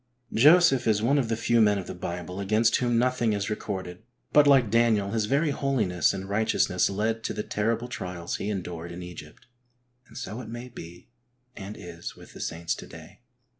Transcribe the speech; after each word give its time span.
10 0.01 0.07
HEART 0.07 0.15
TALKS 0.15 0.25
ON 0.25 0.41
HOLINESS. 0.41 0.65
Joseph 0.65 0.87
is 0.87 1.01
one 1.03 1.17
of 1.19 1.29
the 1.29 1.35
few 1.37 1.61
men 1.61 1.77
in 1.77 1.85
the 1.85 1.93
Bible 1.93 2.39
against 2.39 2.77
whom 2.77 2.97
nothing 2.97 3.33
is 3.33 3.51
recorded, 3.51 4.01
but 4.33 4.47
like 4.47 4.71
Daniel 4.71 5.11
his 5.11 5.25
very 5.25 5.51
holiness 5.51 6.11
and 6.11 6.27
righteousness 6.27 6.89
led 6.89 7.23
to 7.23 7.35
the 7.35 7.43
terrible 7.43 7.87
trials 7.87 8.37
he 8.37 8.49
endured 8.49 8.91
in 8.91 9.03
Egypt. 9.03 9.45
And 10.07 10.17
so 10.17 10.41
it 10.41 10.49
may 10.49 10.69
be 10.69 11.09
and 11.55 11.77
is 11.77 12.15
with 12.15 12.33
the 12.33 12.39
saints 12.41 12.73
to 12.77 12.87
day. 12.87 13.21